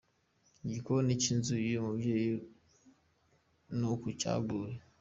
[0.65, 2.31] Igikoni cy'inzu y'uyu mubyeyi
[3.77, 4.75] ni uku cyaguye.